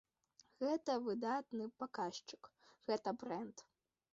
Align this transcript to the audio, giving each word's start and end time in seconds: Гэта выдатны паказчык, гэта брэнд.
Гэта 0.63 0.95
выдатны 1.07 1.67
паказчык, 1.83 2.51
гэта 2.89 3.09
брэнд. 3.25 3.57